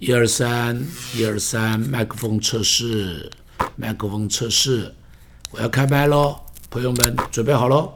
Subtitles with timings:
[0.00, 0.80] 一二三，
[1.16, 3.28] 一二三，麦克风测试，
[3.74, 4.94] 麦克风测试，
[5.50, 6.36] 我要开麦喽，
[6.70, 7.90] 朋友们准备好喽。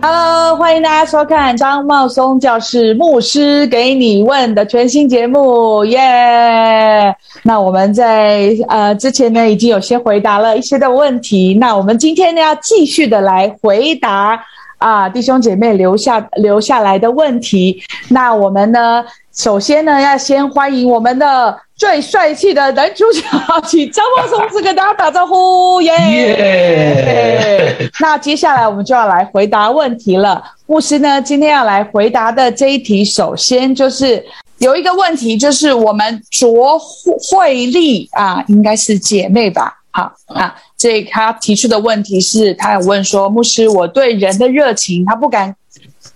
[0.00, 7.12] Hello，欢迎大家收看张茂松教室牧师给你问的全新节目，耶！
[7.42, 14.40] 那我们在呃之前呢已经有些回答了一些的问题，那我们今天呢要继续的来回答
[14.86, 17.82] 啊弟兄姐妹留下留下来的问题。
[18.10, 19.04] 那我们呢
[19.34, 21.58] 首先呢要先欢迎我们的。
[21.78, 23.20] 最帅气的男主角，
[23.66, 27.76] 请张茂松子跟大家打招呼，耶！
[28.00, 30.42] 那接下来我们就要来回答问题了。
[30.64, 34.24] 牧师呢，今天要来回答的这一题，首先就是
[34.56, 39.74] 有一个问题，就是我们卓慧丽啊，应该是姐妹吧？
[39.90, 45.54] 好啊，这他提出的问题是，他有问说，牧师，我对人的热情，他不敢。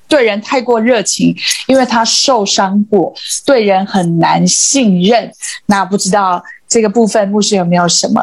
[0.08, 1.32] 对人太过热情，
[1.68, 3.14] 因为他受伤过，
[3.46, 5.30] 对人很难信任。
[5.66, 8.20] 那不知道这个部分牧师有没有什么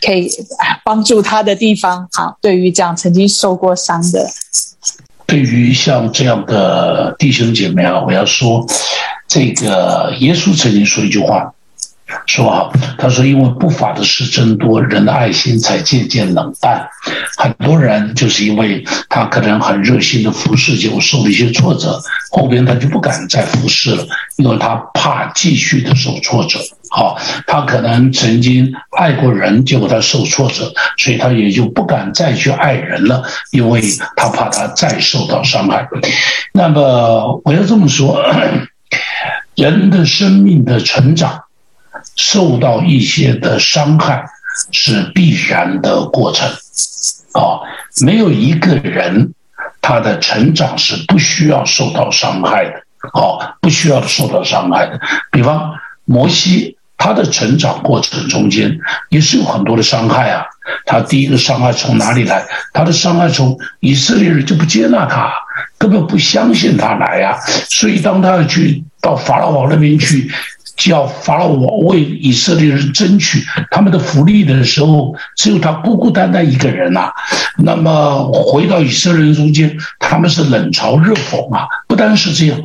[0.00, 0.30] 可以
[0.84, 2.08] 帮助他的地方？
[2.12, 4.30] 好，对于这样曾经受过伤的，
[5.26, 8.64] 对于像这样的弟兄姐妹啊，我要说，
[9.26, 11.52] 这个耶稣曾经说一句话。
[12.26, 16.88] 说啊，他说，因为不法的事增多，人的爱心才渐渐冷淡。
[17.36, 22.00] 很多人就是因为他可能很热心的服侍，结果受了一些挫折，
[22.30, 24.06] 后边他就不敢再服侍了，
[24.36, 26.58] 因为他怕继续的受挫折。
[26.90, 33.22] 好，他可能曾经爱过人，结果他受挫折，所以他也就不敢再去爱人了，
[33.52, 33.82] 因为
[34.16, 35.86] 他怕他再受到伤害。
[36.52, 38.22] 那么我要这么说，
[39.54, 41.42] 人的生命的成长。
[42.18, 44.24] 受到一些的伤害
[44.72, 46.48] 是必然的过程，
[47.32, 47.62] 啊，
[48.02, 49.32] 没有一个人
[49.80, 52.72] 他的成长是不需要受到伤害的，
[53.12, 55.00] 啊，不需要受到伤害的。
[55.30, 55.72] 比方
[56.04, 58.76] 摩西，他的成长过程中间
[59.10, 60.44] 也是有很多的伤害啊。
[60.84, 62.44] 他第一个伤害从哪里来？
[62.74, 65.32] 他的伤害从以色列人就不接纳他，
[65.78, 67.38] 根本不相信他来呀。
[67.70, 70.28] 所以当他要去到法老王那边去。
[70.78, 77.12] 叫法老王为以色列人争取他们的福利的时候，只有他孤孤单单一个人呐。
[77.58, 81.66] 那么回到以色列人中间，他们是冷嘲热讽啊。
[81.88, 82.60] 不单是这样，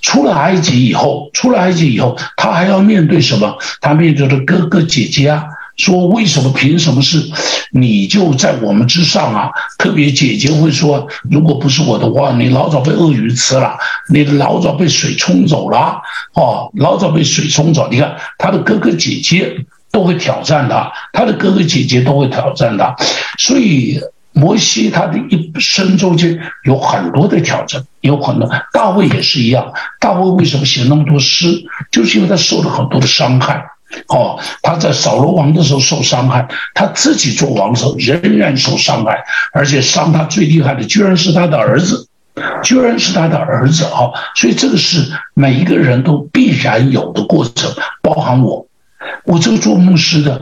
[0.00, 3.58] 出了埃及以后，出了埃及以后，他还要面对什么？
[3.80, 5.42] 他面对的哥哥姐姐啊。
[5.76, 7.30] 说为什么凭什么是
[7.72, 9.50] 你就在我们之上啊？
[9.78, 13.76] 特别姐姐会说，如果不是我的话，你老早被鳄鱼吃了，
[14.10, 16.02] 你老早被水冲走了，
[16.34, 17.88] 哦，老早被水冲走。
[17.90, 22.94] 你看他的哥哥姐姐都会挑战他，他的哥哥姐姐都会挑战他，
[23.38, 23.98] 所以
[24.32, 28.48] 摩西他的一生中间有很多的挑战，有很多。
[28.72, 33.64] 大卫也是一样，大卫为什么写那么多诗，就是因为他受了很多的伤害。
[34.08, 42.08] 哦，他在扫罗王的时候受伤害，他自己做王的时候仍然受伤害，而且伤他最厉害的居然是他的儿子，
[42.62, 44.10] 居然是他的儿子啊！
[44.34, 44.98] 所以这个是
[45.34, 47.70] 每一个人都必然有的过程，
[48.02, 48.66] 包含我，
[49.24, 50.40] 我这个做牧师的。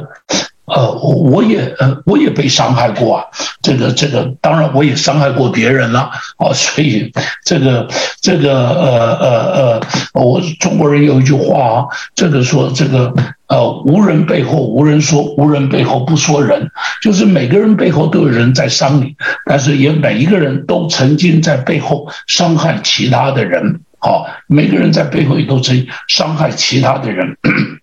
[0.70, 3.24] 呃，我我也呃，我也被伤害过啊。
[3.62, 6.52] 这个这个，当然我也伤害过别人了啊。
[6.54, 7.12] 所以
[7.44, 7.88] 这个
[8.20, 9.80] 这个呃呃呃，
[10.14, 13.12] 我中国人有一句话啊，这个说这个
[13.48, 16.70] 呃，无人背后无人说，无人背后不说人，
[17.02, 19.16] 就是每个人背后都有人在伤你，
[19.46, 23.80] 但是也每一个人都曾经在背后伤害其他的人。
[23.98, 27.36] 好，每个人在背后也都曾伤害其他的人。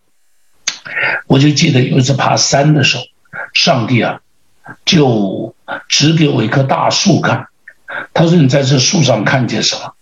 [1.26, 3.04] 我就记得有一次爬山的时候，
[3.54, 4.22] 上帝啊，
[4.86, 5.56] 就
[5.88, 7.48] 指给我一棵大树看，
[8.14, 9.96] 他说：“你在这树上看见什么？”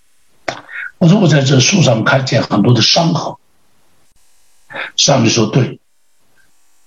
[0.99, 3.35] 我说：“我在这树上看见很多的伤痕。”
[4.97, 5.79] 上帝说：“对，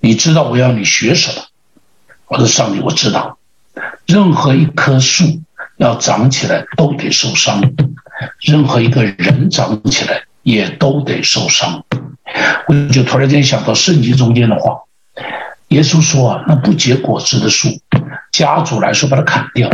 [0.00, 1.46] 你知道我要你学什么？”
[2.28, 3.38] 我说：“上帝，我知道，
[4.06, 5.42] 任何一棵树
[5.76, 7.62] 要长起来都得受伤，
[8.40, 11.84] 任何一个人长起来也都得受伤。”
[12.66, 14.80] 我就突然间想到圣经中间的话，
[15.68, 17.68] 耶稣说啊，那不结果子的树，
[18.32, 19.70] 家主来说把它砍掉，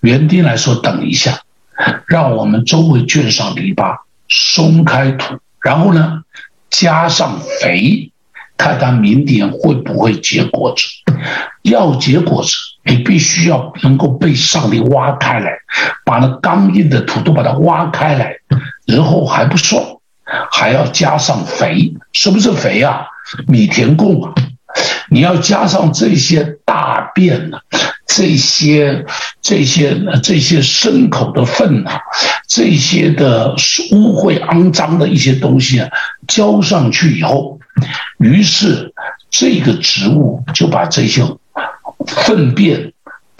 [0.00, 1.40] 园丁来说等一下，
[2.06, 3.98] 让我们周围圈上篱笆，
[4.28, 6.22] 松开土，然后呢
[6.70, 8.12] 加上肥，
[8.56, 10.84] 看它明年会不会结果子。
[11.62, 12.50] 要结果子，
[12.84, 15.52] 你必须要能够被上帝挖开来，
[16.04, 18.36] 把那刚硬的土都把它挖开来，
[18.88, 19.80] 然后还不算。
[20.50, 23.06] 还要加上肥，什么是肥啊？
[23.46, 24.34] 米田共啊！
[25.08, 27.58] 你要加上这些大便呢，
[28.06, 29.06] 这些
[29.40, 31.98] 这些这些牲口的粪啊，
[32.46, 33.54] 这些的
[33.92, 35.88] 污秽肮脏的一些东西啊，
[36.26, 37.58] 浇上去以后，
[38.18, 38.92] 于是
[39.30, 41.22] 这个植物就把这些
[42.06, 42.92] 粪便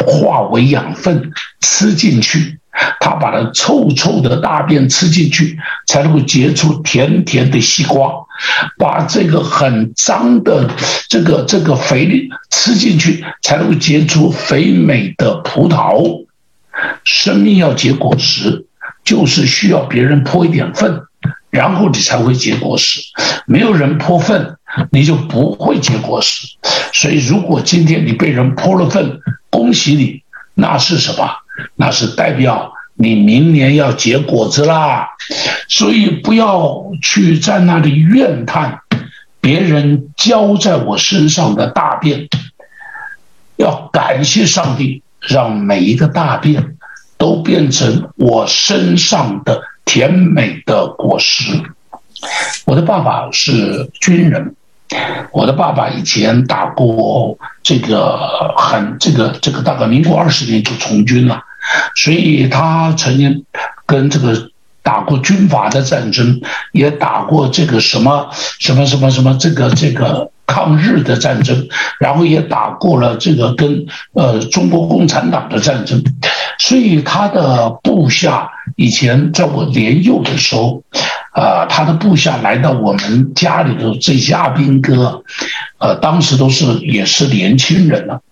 [0.07, 2.59] 化为养分吃进去。
[3.01, 8.27] 他把它臭臭的大便吃进去，才能够结出甜甜的西瓜；
[8.79, 10.71] 把这个很脏的
[11.09, 16.27] 这个这个肥力吃进去，才能够结出肥美的葡萄。
[17.05, 18.67] 生命要结果实，
[19.05, 21.03] 就是需要别人泼一点粪，
[21.51, 23.01] 然后你才会结果实。
[23.47, 24.57] 没有人泼粪，
[24.93, 26.47] 你就不会结果实。
[26.93, 29.21] 所以，如果今天你被人泼了粪，
[29.51, 30.23] 恭喜你，
[30.55, 31.29] 那是什么？
[31.77, 35.09] 那是代表你明年要结果子啦，
[35.69, 38.81] 所以不要去在那里怨叹
[39.41, 42.29] 别人浇在我身上的大便，
[43.57, 46.77] 要感谢上帝，让每一个大便
[47.17, 51.63] 都变成我身上的甜美的果实。
[52.67, 54.57] 我的爸爸是军人，
[55.31, 61.41] 我的爸爸以前打过这个很这个这个，大概民国二十年就从军了。
[61.95, 63.45] 所以他曾经
[63.87, 64.51] 跟这个
[64.83, 66.41] 打过军阀的战争，
[66.73, 68.29] 也打过这个什么
[68.59, 71.69] 什么什么什么这个这个抗日的战争，
[72.01, 76.03] 然后也打过了这个跟呃中国共产党的战争。
[76.59, 80.83] 所以他的部下以前在我年幼的时候，
[81.33, 85.23] 啊，他的部下来到我们家里头这些阿兵哥，
[85.79, 88.23] 呃，当时都是也是年轻人了，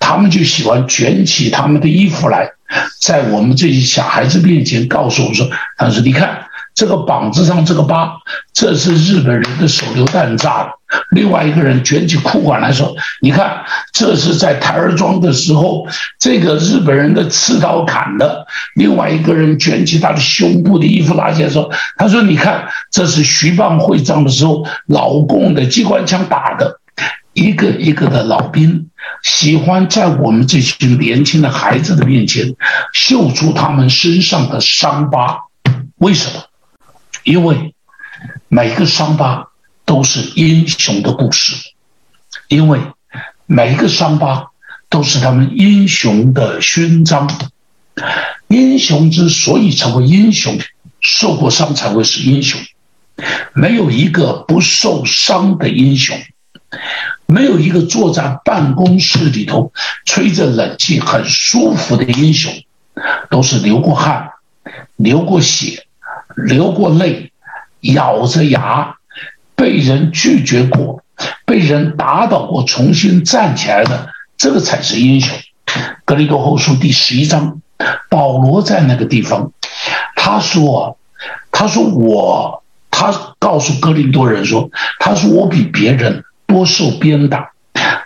[0.00, 2.50] 他们就喜欢卷起他们的衣服来。
[3.00, 8.12] 在我们这些小孩子面前告诉我说：“他说，你看这个膀子上这个疤，
[8.52, 10.70] 这是日本人的手榴弹炸的。”
[11.12, 15.86] 另外一个人卷起裤管来说：“你看，这是在台儿庄的时候，
[16.18, 26.79] 这个日本人的刺刀砍的。”另外一个人卷起他的胸部的衣服拿起来说：“他说，你看，这是徐蚌会战的时候老共的机关枪打的。”
[27.32, 28.90] 一个一个的老兵
[29.22, 32.56] 喜欢在我们这群年轻的孩子的面前
[32.92, 35.44] 秀出他们身上的伤疤，
[35.96, 36.44] 为什么？
[37.22, 37.74] 因为
[38.48, 39.48] 每个伤疤
[39.84, 41.54] 都是英雄的故事，
[42.48, 42.80] 因为
[43.46, 44.46] 每个伤疤
[44.88, 47.30] 都是他们英雄的勋章。
[48.48, 50.58] 英雄之所以成为英雄，
[51.00, 52.60] 受过伤才会是英雄，
[53.54, 56.18] 没有一个不受伤的英雄。
[57.26, 59.72] 没有一个坐在办公室里头
[60.04, 62.52] 吹着冷气很舒服的英雄，
[63.30, 64.30] 都是流过汗、
[64.96, 65.86] 流过血、
[66.34, 67.32] 流过泪、
[67.80, 68.96] 咬着牙
[69.54, 71.02] 被人拒绝过、
[71.44, 75.36] 被人打倒过、重新站起来的，这个才是英雄。
[76.04, 77.60] 格林多后书第十一章，
[78.08, 79.52] 保罗在那个地方，
[80.16, 80.98] 他说
[81.52, 87.52] ：“他说我，他告诉格林多人说，他说我比别人。”多受鞭打，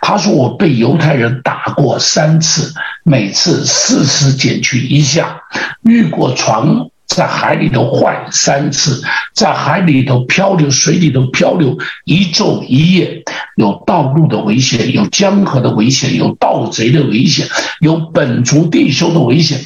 [0.01, 2.71] 他说我被犹太人打过三次，
[3.03, 5.41] 每次四十减去一下，
[5.81, 6.63] 遇过船
[7.07, 9.01] 在海里头坏三次，
[9.33, 13.23] 在海里头漂流，水里头漂流一昼一夜，
[13.55, 17.47] 有道路的危险，有江河的危险，有盗贼的危险，
[17.79, 19.59] 有本族弟兄的危险，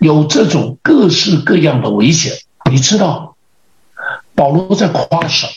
[0.00, 2.32] 有这种各式各样的危险。
[2.70, 3.36] 你知道，
[4.34, 5.52] 保罗在夸什么？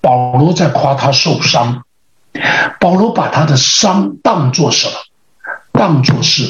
[0.00, 1.84] 保罗在夸他受伤，
[2.80, 4.94] 保罗把他的伤当作什么？
[5.72, 6.44] 当作是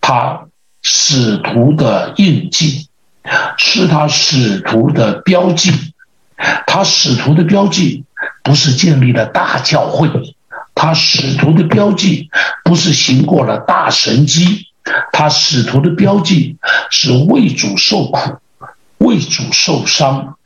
[0.00, 0.46] 他
[0.82, 2.88] 使徒的印记，
[3.56, 5.72] 是他使徒的标记。
[6.66, 8.04] 他使徒的标记
[8.44, 10.08] 不是建立了大教会，
[10.74, 12.30] 他使徒的标记
[12.62, 14.68] 不是行过了大神迹，
[15.12, 16.56] 他使徒的标记
[16.90, 18.36] 是为主受苦，
[18.98, 20.36] 为主受伤，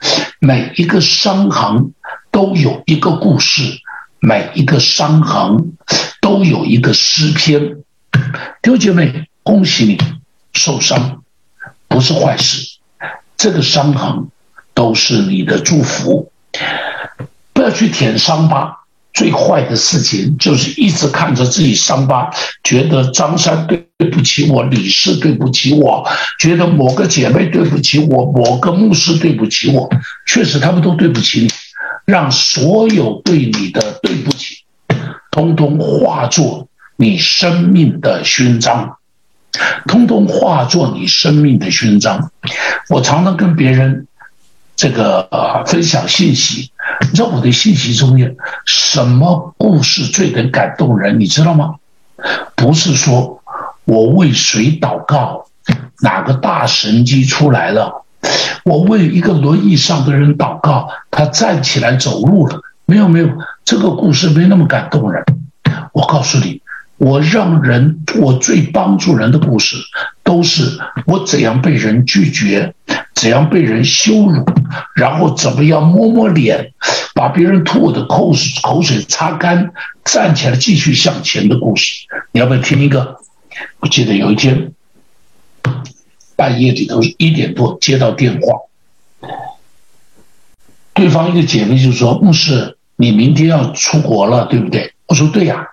[0.40, 1.92] 每一个伤痕。
[2.32, 3.62] 都有一个故事，
[4.18, 5.74] 每一个伤痕
[6.20, 7.76] 都有一个诗篇。
[8.62, 9.98] 弟兄姐妹，恭喜你
[10.54, 11.22] 受伤
[11.86, 12.78] 不是坏事，
[13.36, 14.28] 这个伤痕
[14.74, 16.32] 都是你的祝福。
[17.52, 18.78] 不要去舔伤疤，
[19.12, 22.30] 最坏的事情就是一直看着自己伤疤，
[22.64, 26.08] 觉得张三对不起我，李四对不起我，
[26.38, 29.88] 觉得某个姐妹对不起我，某个牧师对不起我，
[30.26, 31.50] 确实他们都对不起你。
[32.04, 34.56] 让所有对你的对不起，
[35.30, 38.96] 通通化作你生命的勋章，
[39.86, 42.30] 通通化作你生命的勋章。
[42.88, 44.06] 我常常跟别人
[44.74, 51.20] 这个分享信息，你知道我的信息中间什么故事最能感动人？
[51.20, 51.76] 你知道吗？
[52.56, 53.42] 不是说
[53.84, 55.46] 我为谁祷告？
[56.02, 58.01] 哪个大神机出来了？
[58.64, 62.60] 我为一个轮椅上的人祷告，他站起来走路了。
[62.84, 63.28] 没有没有，
[63.64, 65.24] 这个故事没那么感动人。
[65.92, 66.60] 我告诉你，
[66.98, 69.76] 我让人我最帮助人的故事，
[70.22, 72.74] 都是我怎样被人拒绝，
[73.14, 74.44] 怎样被人羞辱，
[74.94, 76.72] 然后怎么样摸摸脸，
[77.14, 79.72] 把别人吐我的口水口水擦干，
[80.04, 82.06] 站起来继续向前的故事。
[82.32, 83.16] 你要不要听一个？
[83.80, 84.72] 我记得有一天。
[86.42, 89.28] 半夜里头一点多接到电话，
[90.92, 95.64] 对方一个姐妹就说：“牧师，你明天要出国了，对不对？”我说：“对呀，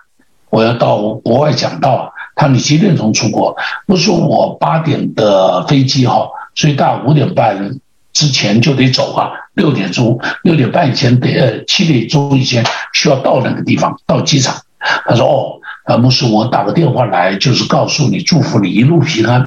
[0.48, 7.80] 我要到国外讲道。”他说：“你几点钟出国？”我说：“我八点的飞机哈，所以大概五点半
[8.12, 19.46] 之前就得走啊，六点钟、六点半以前得呃七点钟以前需要到那个地方，到机场。”他说：“哦，啊，牧师，我打个电话来，就是告诉你，祝福你一路平安。”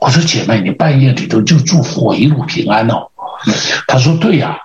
[0.00, 3.08] 我说姐妹，你半夜里头就祝福我一路平安哦。
[3.86, 4.58] 他说对呀。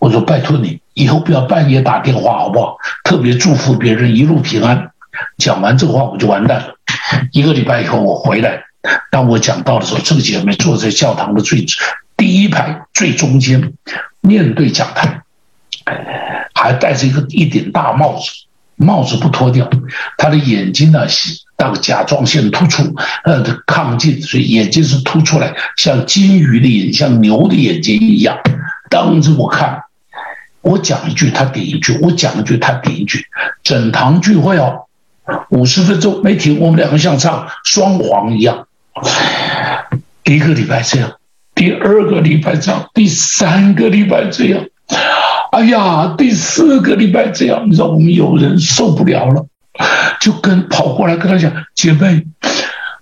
[0.00, 2.76] 我说拜托你以后不要半夜打电话好不好？
[3.04, 4.90] 特别祝福别人一路平安。
[5.38, 6.74] 讲完这话我就完蛋了。
[7.32, 8.64] 一个礼拜以后我回来，
[9.10, 11.64] 当我讲到的时候，这个姐妹坐在教堂的最
[12.18, 13.72] 第一排最中间，
[14.20, 15.22] 面对讲台，
[16.52, 18.30] 还戴着一个一顶大帽子，
[18.76, 19.68] 帽子不脱掉，
[20.18, 21.42] 他的眼睛呢是。
[21.56, 22.82] 那个甲状腺突出，
[23.22, 28.36] 呃，亢进，所以眼睛是凸出来，像金鱼的眼，像牛的眼睛一样。
[28.90, 29.80] 当着我看，
[30.62, 33.24] 我讲一句，他顶一句；我讲一句，他顶一句。
[33.62, 34.86] 整堂聚会哦，
[35.50, 38.66] 五十分钟没停，我们两个像唱双簧一样。
[40.24, 41.12] 一个礼拜这样，
[41.54, 44.66] 第二个礼拜这样，第三个礼拜这样，
[45.52, 49.46] 哎呀，第四个礼拜这样，你知道我们有人受不了了。
[50.20, 52.24] 就跟跑过来跟他讲，姐妹，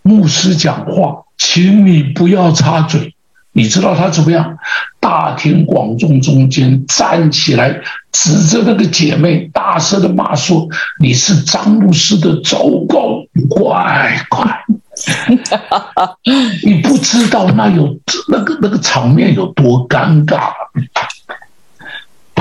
[0.03, 3.15] 牧师讲话，请你不要插嘴。
[3.55, 4.57] 你知道他怎么样？
[4.99, 10.67] 大庭广众中间站起来，指着那个姐妹，大声的骂说
[10.99, 14.65] ：“你是张牧师的走狗，乖乖！
[16.65, 17.99] ”你不知道那有
[18.29, 20.51] 那个那个场面有多尴尬。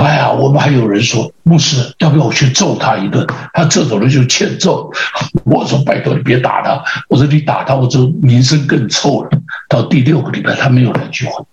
[0.02, 3.24] 哎呀，我们还有人说牧师要不要我去揍他一顿？
[3.52, 4.90] 他这种人就欠揍。
[5.44, 9.30] 我说拜托你别打他，我说你打他，我这名声更臭了。
[9.68, 11.44] 到第六个礼拜他没有来聚会。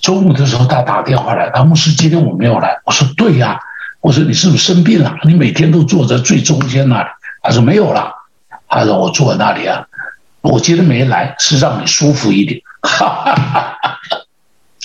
[0.00, 2.80] 中午的时候他打电话来，他牧师今天我没有来。
[2.84, 3.60] 我说对呀，
[4.00, 5.16] 我说你是不是生病了？
[5.22, 7.08] 你每天都坐在最中间那里。
[7.42, 8.12] 他说没有了，
[8.68, 9.86] 他说我坐在那里啊，
[10.40, 12.60] 我今天没来是让你舒服一点。
[12.82, 13.98] 哈哈哈哈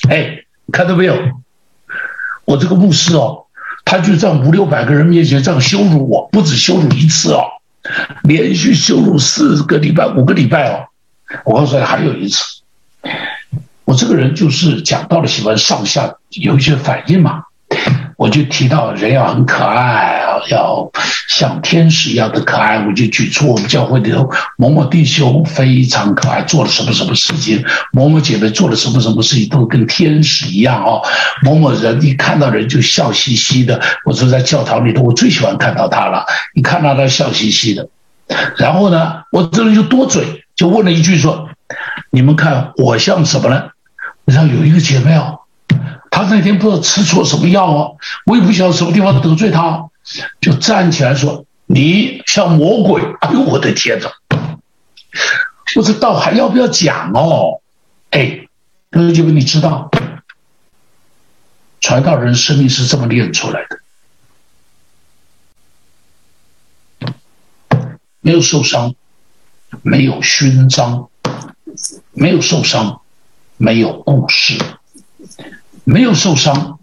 [0.07, 0.40] 哎。
[0.71, 1.15] 看到没有？
[2.45, 3.45] 我这个牧师哦，
[3.85, 7.43] 他就在五六百个人面前这样羞辱我，不止羞辱一次哦，
[8.23, 10.87] 连续羞辱四个礼拜、五个礼拜哦。
[11.45, 12.61] 我告诉你，还有一次，
[13.85, 17.43] 我这个人就是讲到了喜欢上下有一些反应嘛。
[18.21, 20.91] 我就提到人要很可爱，要
[21.27, 22.77] 像天使一样的可爱。
[22.85, 31.01] 我就举出我们教会里头某某弟兄非常可爱，做了什么什么事情；某某姐妹做了什么什么事情，都跟天使一样哦。
[31.41, 33.81] 某某人一看到人就笑嘻嘻的。
[34.05, 36.23] 我说在教堂里头，我最喜欢看到他了，
[36.53, 37.89] 一看到他笑嘻嘻的。
[38.55, 41.49] 然后呢，我这人就多嘴，就问了一句说
[42.13, 43.63] ：“你们看我像什么呢？”
[44.25, 45.39] 你知道有一个姐妹哦。
[46.11, 49.89] 他那天不知道吃错什么药哦，我也不晓得什么地方得罪他，
[50.39, 54.11] 就站起来说：“你像魔鬼！”哎呦，我的天哪！
[55.77, 57.61] 我这道还要不要讲哦？
[58.09, 58.45] 哎，
[58.91, 59.89] 各姐妹，你知道，
[61.79, 63.65] 传道人生命是这么练出来
[66.99, 67.07] 的，
[68.19, 68.93] 没有受伤，
[69.81, 71.09] 没有勋章，
[72.11, 72.99] 没有受伤，
[73.55, 74.59] 没有故事。
[75.91, 76.79] 没有受伤，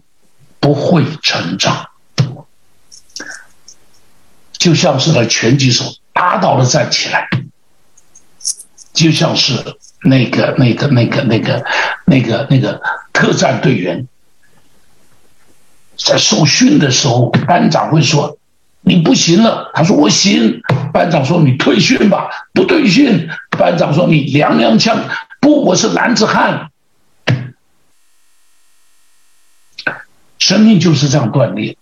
[0.59, 1.87] 不会成长。
[4.51, 7.27] 就像是那拳击手打倒了站起来，
[8.93, 9.53] 就像是
[10.03, 11.65] 那个那个那个那个
[12.05, 12.79] 那个那个
[13.11, 14.07] 特战队员
[15.97, 18.37] 在受训的时候，班长会说
[18.81, 20.61] ：“你不行了。”他说：“我行。”
[20.93, 25.03] 班长说：“你退训吧。”不退训，班长说：“你娘娘腔。”
[25.41, 26.69] 不，我是男子汉。
[30.49, 31.77] 生命就是这样断裂，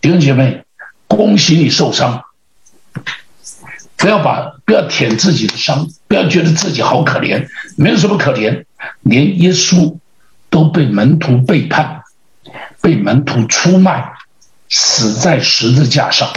[0.00, 0.64] 弟兄姐妹，
[1.06, 2.24] 恭喜你受伤，
[3.98, 7.46] 不要把不要舔自己的伤，不要觉得自己好可怜，
[7.76, 8.64] 没有什么可怜，
[9.02, 9.98] 连耶稣
[10.48, 12.02] 都被门徒背叛，
[12.80, 14.10] 被门徒出卖，
[14.70, 16.32] 死在十字架上，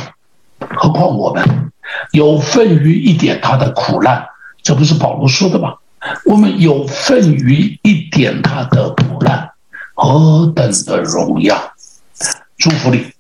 [0.59, 1.71] 何况我们？
[2.12, 4.25] 有份于一点他的苦难，
[4.62, 5.75] 这不是保罗说的吗？
[6.25, 9.51] 我们有份于一点他的苦难，
[10.05, 11.57] 何等的荣耀！
[12.57, 13.12] 祝福你，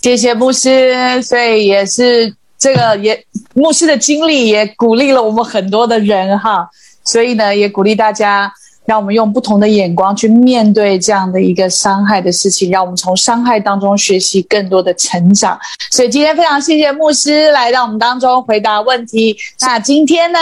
[0.00, 1.22] 谢谢牧师。
[1.22, 3.22] 所以也是这个也
[3.54, 6.68] 牧师的经历也鼓励了我们很多的人哈，
[7.04, 8.52] 所以呢也鼓励大家。
[8.86, 15.58] 让我们用不同的眼光去面对这样的一个伤害的事情，让我们从伤害当中学习更多的成长。
[15.90, 19.36] 所以今天非常谢谢牧师来到我们当中回答问题。
[19.60, 20.38] 那今天呢，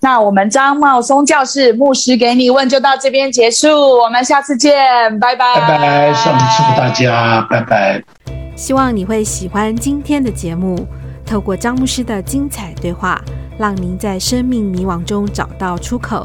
[0.00, 4.74] 那我们张茂松教室牧师给你问就到这边结束，我们下次见，
[5.20, 8.02] 拜拜，拜拜，上帝祝福大家，拜拜。
[8.56, 10.86] 希望你会喜欢今天的节目，
[11.26, 13.20] 透过张牧师的精彩对话，
[13.58, 16.24] 让您在生命迷惘中找到出口。